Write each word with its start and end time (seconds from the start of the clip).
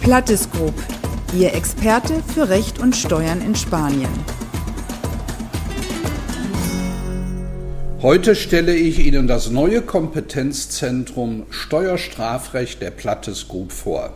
Plattes 0.00 0.50
Group, 0.50 0.72
Ihr 1.38 1.54
Experte 1.54 2.22
für 2.34 2.48
Recht 2.48 2.78
und 2.78 2.96
Steuern 2.96 3.42
in 3.42 3.54
Spanien. 3.54 4.08
Heute 8.00 8.34
stelle 8.34 8.74
ich 8.74 8.98
Ihnen 8.98 9.26
das 9.26 9.50
neue 9.50 9.82
Kompetenzzentrum 9.82 11.44
Steuerstrafrecht 11.50 12.80
der 12.80 12.92
Plattes 12.92 13.46
Group 13.46 13.72
vor. 13.72 14.14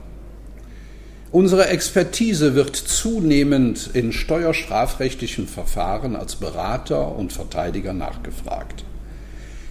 Unsere 1.30 1.68
Expertise 1.68 2.54
wird 2.54 2.76
zunehmend 2.76 3.90
in 3.92 4.12
steuerstrafrechtlichen 4.12 5.46
Verfahren 5.46 6.16
als 6.16 6.36
Berater 6.36 7.14
und 7.14 7.30
Verteidiger 7.34 7.92
nachgefragt. 7.92 8.84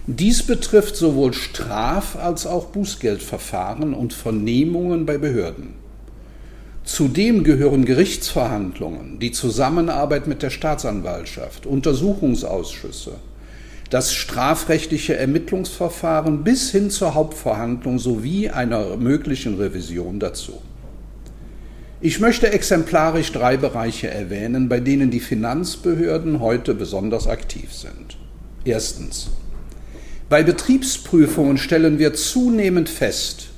Dies 0.06 0.44
betrifft 0.44 0.94
sowohl 0.94 1.34
Straf- 1.34 2.14
als 2.14 2.46
auch 2.46 2.66
Bußgeldverfahren 2.66 3.94
und 3.94 4.12
Vernehmungen 4.12 5.06
bei 5.06 5.18
Behörden. 5.18 5.83
Zudem 6.84 7.44
gehören 7.44 7.86
Gerichtsverhandlungen, 7.86 9.18
die 9.18 9.32
Zusammenarbeit 9.32 10.26
mit 10.26 10.42
der 10.42 10.50
Staatsanwaltschaft, 10.50 11.64
Untersuchungsausschüsse, 11.64 13.12
das 13.88 14.12
strafrechtliche 14.12 15.16
Ermittlungsverfahren 15.16 16.44
bis 16.44 16.70
hin 16.70 16.90
zur 16.90 17.14
Hauptverhandlung 17.14 17.98
sowie 17.98 18.50
einer 18.50 18.96
möglichen 18.98 19.54
Revision 19.54 20.20
dazu. 20.20 20.60
Ich 22.02 22.20
möchte 22.20 22.52
exemplarisch 22.52 23.32
drei 23.32 23.56
Bereiche 23.56 24.10
erwähnen, 24.10 24.68
bei 24.68 24.78
denen 24.78 25.10
die 25.10 25.20
Finanzbehörden 25.20 26.40
heute 26.40 26.74
besonders 26.74 27.26
aktiv 27.26 27.72
sind. 27.72 28.18
Erstens. 28.66 29.30
Bei 30.28 30.42
Betriebsprüfungen 30.42 31.56
stellen 31.56 31.98
wir 31.98 32.12
zunehmend 32.12 32.90
fest, 32.90 33.53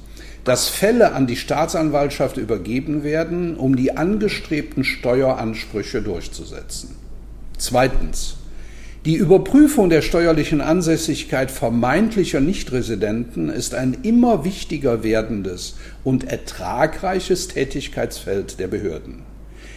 dass 0.46 0.68
Fälle 0.68 1.12
an 1.12 1.26
die 1.26 1.36
Staatsanwaltschaft 1.36 2.36
übergeben 2.36 3.02
werden, 3.02 3.56
um 3.56 3.74
die 3.74 3.96
angestrebten 3.96 4.84
Steueransprüche 4.84 6.00
durchzusetzen. 6.00 6.94
Zweitens. 7.58 8.36
Die 9.04 9.16
Überprüfung 9.16 9.90
der 9.90 10.02
steuerlichen 10.02 10.60
Ansässigkeit 10.60 11.50
vermeintlicher 11.50 12.40
Nichtresidenten 12.40 13.48
ist 13.48 13.74
ein 13.74 13.98
immer 14.02 14.44
wichtiger 14.44 15.02
werdendes 15.02 15.76
und 16.04 16.24
ertragreiches 16.24 17.48
Tätigkeitsfeld 17.48 18.58
der 18.60 18.68
Behörden. 18.68 19.22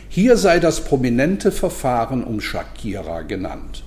Hier 0.07 0.37
sei 0.37 0.59
das 0.59 0.83
prominente 0.83 1.51
Verfahren 1.51 2.23
um 2.23 2.41
Shakira 2.41 3.23
genannt. 3.23 3.83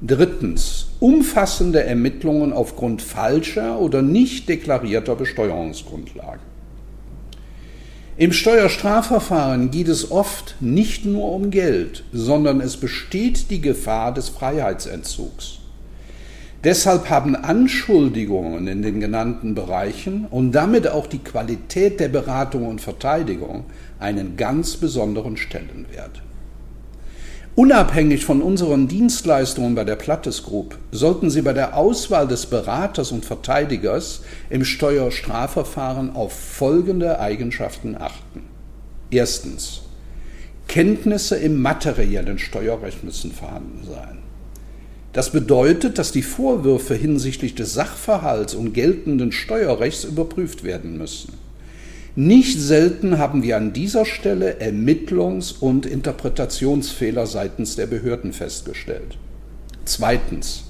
Drittens. 0.00 0.86
Umfassende 1.00 1.82
Ermittlungen 1.82 2.52
aufgrund 2.52 3.02
falscher 3.02 3.80
oder 3.80 4.00
nicht 4.00 4.48
deklarierter 4.48 5.16
Besteuerungsgrundlagen. 5.16 6.40
Im 8.16 8.32
Steuerstrafverfahren 8.32 9.70
geht 9.70 9.88
es 9.88 10.10
oft 10.10 10.56
nicht 10.60 11.04
nur 11.04 11.32
um 11.32 11.50
Geld, 11.50 12.04
sondern 12.12 12.60
es 12.60 12.76
besteht 12.76 13.50
die 13.50 13.60
Gefahr 13.60 14.14
des 14.14 14.28
Freiheitsentzugs. 14.28 15.58
Deshalb 16.64 17.10
haben 17.10 17.36
Anschuldigungen 17.36 18.66
in 18.66 18.82
den 18.82 18.98
genannten 19.00 19.54
Bereichen 19.54 20.26
und 20.30 20.52
damit 20.52 20.88
auch 20.88 21.06
die 21.06 21.20
Qualität 21.20 22.00
der 22.00 22.08
Beratung 22.08 22.66
und 22.66 22.80
Verteidigung 22.80 23.64
einen 24.00 24.36
ganz 24.36 24.76
besonderen 24.76 25.36
Stellenwert. 25.36 26.22
Unabhängig 27.58 28.24
von 28.24 28.40
unseren 28.40 28.86
Dienstleistungen 28.86 29.74
bei 29.74 29.82
der 29.82 29.96
Plattes 29.96 30.44
Group 30.44 30.78
sollten 30.92 31.28
Sie 31.28 31.42
bei 31.42 31.52
der 31.52 31.76
Auswahl 31.76 32.28
des 32.28 32.46
Beraters 32.46 33.10
und 33.10 33.24
Verteidigers 33.24 34.20
im 34.48 34.64
Steuerstrafverfahren 34.64 36.14
auf 36.14 36.32
folgende 36.32 37.18
Eigenschaften 37.18 37.96
achten. 37.96 38.44
Erstens. 39.10 39.80
Kenntnisse 40.68 41.34
im 41.34 41.60
materiellen 41.60 42.38
Steuerrecht 42.38 43.02
müssen 43.02 43.32
vorhanden 43.32 43.82
sein. 43.84 44.18
Das 45.12 45.32
bedeutet, 45.32 45.98
dass 45.98 46.12
die 46.12 46.22
Vorwürfe 46.22 46.94
hinsichtlich 46.94 47.56
des 47.56 47.74
Sachverhalts 47.74 48.54
und 48.54 48.72
geltenden 48.72 49.32
Steuerrechts 49.32 50.04
überprüft 50.04 50.62
werden 50.62 50.96
müssen. 50.96 51.32
Nicht 52.20 52.60
selten 52.60 53.18
haben 53.18 53.44
wir 53.44 53.56
an 53.56 53.72
dieser 53.72 54.04
Stelle 54.04 54.56
Ermittlungs- 54.60 55.56
und 55.56 55.86
Interpretationsfehler 55.86 57.28
seitens 57.28 57.76
der 57.76 57.86
Behörden 57.86 58.32
festgestellt. 58.32 59.16
Zweitens. 59.84 60.64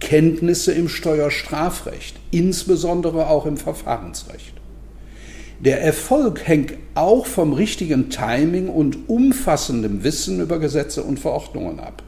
Kenntnisse 0.00 0.72
im 0.72 0.88
Steuerstrafrecht, 0.88 2.16
insbesondere 2.32 3.28
auch 3.28 3.46
im 3.46 3.58
Verfahrensrecht. 3.58 4.54
Der 5.60 5.80
Erfolg 5.82 6.48
hängt 6.48 6.72
auch 6.96 7.26
vom 7.26 7.52
richtigen 7.52 8.10
Timing 8.10 8.68
und 8.68 9.08
umfassendem 9.08 10.02
Wissen 10.02 10.40
über 10.40 10.58
Gesetze 10.58 11.04
und 11.04 11.20
Verordnungen 11.20 11.78
ab. 11.78 12.02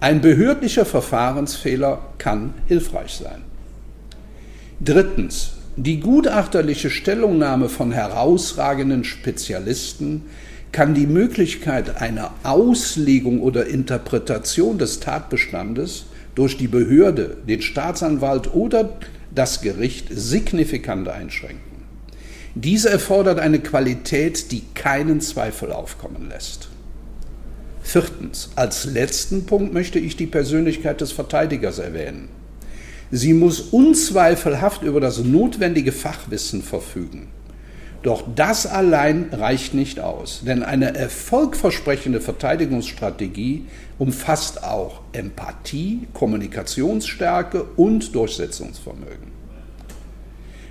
Ein 0.00 0.20
behördlicher 0.20 0.84
Verfahrensfehler 0.84 2.10
kann 2.18 2.52
hilfreich 2.66 3.14
sein. 3.14 3.40
Drittens. 4.84 5.52
Die 5.78 6.00
gutachterliche 6.00 6.88
Stellungnahme 6.88 7.68
von 7.68 7.92
herausragenden 7.92 9.04
Spezialisten 9.04 10.22
kann 10.72 10.94
die 10.94 11.06
Möglichkeit 11.06 12.00
einer 12.00 12.32
Auslegung 12.44 13.42
oder 13.42 13.66
Interpretation 13.66 14.78
des 14.78 15.00
Tatbestandes 15.00 16.06
durch 16.34 16.56
die 16.56 16.68
Behörde, 16.68 17.36
den 17.46 17.60
Staatsanwalt 17.60 18.54
oder 18.54 18.96
das 19.34 19.60
Gericht 19.60 20.06
signifikant 20.10 21.08
einschränken. 21.08 21.60
Diese 22.54 22.88
erfordert 22.88 23.38
eine 23.38 23.58
Qualität, 23.58 24.50
die 24.52 24.62
keinen 24.74 25.20
Zweifel 25.20 25.72
aufkommen 25.72 26.30
lässt. 26.30 26.70
Viertens, 27.82 28.48
als 28.56 28.86
letzten 28.86 29.44
Punkt 29.44 29.74
möchte 29.74 29.98
ich 29.98 30.16
die 30.16 30.26
Persönlichkeit 30.26 31.02
des 31.02 31.12
Verteidigers 31.12 31.78
erwähnen. 31.78 32.30
Sie 33.10 33.34
muss 33.34 33.60
unzweifelhaft 33.60 34.82
über 34.82 35.00
das 35.00 35.18
notwendige 35.18 35.92
Fachwissen 35.92 36.62
verfügen. 36.62 37.28
Doch 38.02 38.22
das 38.34 38.66
allein 38.66 39.30
reicht 39.32 39.74
nicht 39.74 40.00
aus, 40.00 40.42
denn 40.46 40.62
eine 40.62 40.94
erfolgversprechende 40.94 42.20
Verteidigungsstrategie 42.20 43.64
umfasst 43.98 44.62
auch 44.62 45.00
Empathie, 45.12 46.06
Kommunikationsstärke 46.12 47.64
und 47.76 48.14
Durchsetzungsvermögen. 48.14 49.34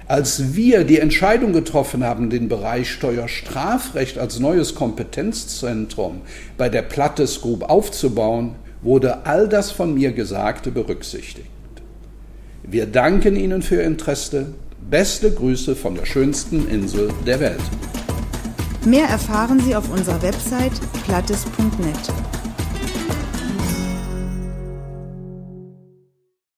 Als 0.08 0.54
wir 0.56 0.84
die 0.84 1.00
Entscheidung 1.00 1.52
getroffen 1.52 2.04
haben, 2.04 2.30
den 2.30 2.48
Bereich 2.48 2.92
Steuerstrafrecht 2.92 4.20
als 4.20 4.40
neues 4.40 4.76
Kompetenzzentrum 4.76 6.22
bei 6.58 6.70
der 6.70 6.84
Plattes 6.84 7.42
Group 7.42 7.64
aufzubauen, 7.64 8.56
wurde 8.84 9.26
all 9.26 9.50
das 9.50 9.72
von 9.72 9.96
mir 9.96 10.12
Gesagte 10.12 10.72
berücksichtigt. 10.72 11.48
Wir 12.64 12.86
danken 12.86 13.36
Ihnen 13.36 13.62
für 13.62 13.76
Ihr 13.76 13.84
Interesse. 13.84 14.48
Beste 14.90 15.32
Grüße 15.32 15.76
von 15.76 15.96
der 15.96 16.06
schönsten 16.06 16.68
Insel 16.68 17.10
der 17.26 17.40
Welt. 17.40 17.62
Mehr 18.86 19.08
erfahren 19.08 19.60
Sie 19.60 19.76
auf 19.76 19.90
unserer 19.90 20.22
Website 20.22 20.74
plattes.net. 21.06 22.35